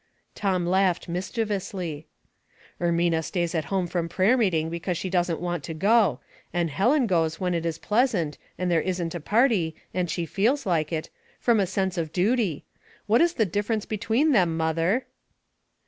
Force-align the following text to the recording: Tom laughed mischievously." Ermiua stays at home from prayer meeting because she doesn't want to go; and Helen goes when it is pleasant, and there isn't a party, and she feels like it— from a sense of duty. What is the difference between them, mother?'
Tom 0.33 0.65
laughed 0.65 1.07
mischievously." 1.07 2.07
Ermiua 2.81 3.23
stays 3.23 3.53
at 3.53 3.65
home 3.65 3.85
from 3.85 4.09
prayer 4.09 4.35
meeting 4.35 4.67
because 4.71 4.97
she 4.97 5.11
doesn't 5.11 5.39
want 5.39 5.63
to 5.65 5.75
go; 5.75 6.19
and 6.51 6.71
Helen 6.71 7.05
goes 7.05 7.39
when 7.39 7.53
it 7.53 7.67
is 7.67 7.77
pleasant, 7.77 8.39
and 8.57 8.71
there 8.71 8.81
isn't 8.81 9.13
a 9.13 9.19
party, 9.19 9.75
and 9.93 10.09
she 10.09 10.25
feels 10.25 10.65
like 10.65 10.91
it— 10.91 11.11
from 11.39 11.59
a 11.59 11.67
sense 11.67 11.99
of 11.99 12.11
duty. 12.11 12.65
What 13.05 13.21
is 13.21 13.33
the 13.35 13.45
difference 13.45 13.85
between 13.85 14.31
them, 14.31 14.57
mother?' 14.57 15.05